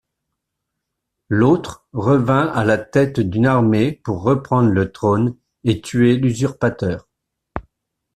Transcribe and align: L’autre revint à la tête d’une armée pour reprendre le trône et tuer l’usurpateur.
L’autre 1.29 1.85
revint 1.93 2.47
à 2.51 2.65
la 2.65 2.79
tête 2.79 3.19
d’une 3.19 3.45
armée 3.45 3.91
pour 4.03 4.23
reprendre 4.23 4.69
le 4.71 4.91
trône 4.91 5.37
et 5.63 5.79
tuer 5.79 6.17
l’usurpateur. 6.17 7.07